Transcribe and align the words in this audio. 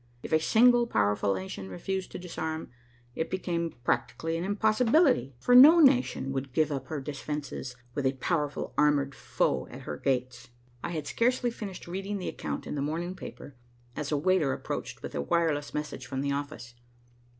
If 0.23 0.33
a 0.33 0.39
single 0.39 0.87
powerful 0.87 1.35
nation 1.35 1.69
refused 1.69 2.11
to 2.13 2.17
disarm, 2.17 2.71
it 3.13 3.29
became 3.29 3.75
practically 3.83 4.35
an 4.35 4.43
impossibility, 4.43 5.35
for 5.37 5.53
no 5.53 5.79
nation 5.79 6.31
would 6.31 6.53
give 6.53 6.71
up 6.71 6.87
her 6.87 6.99
defenses, 6.99 7.75
with 7.93 8.07
a 8.07 8.13
powerful 8.13 8.73
armored 8.79 9.13
foe 9.13 9.67
at 9.69 9.81
her 9.81 9.97
gates. 9.97 10.49
I 10.83 10.89
had 10.89 11.05
scarcely 11.05 11.51
finished 11.51 11.85
reading 11.87 12.17
the 12.17 12.29
account 12.29 12.65
in 12.65 12.73
the 12.73 12.81
morning 12.81 13.15
paper, 13.15 13.55
as 13.95 14.11
a 14.11 14.17
waiter 14.17 14.53
approached 14.53 15.03
with 15.03 15.13
a 15.13 15.21
wireless 15.21 15.71
message 15.71 16.07
from 16.07 16.21
the 16.21 16.31
office. 16.31 16.73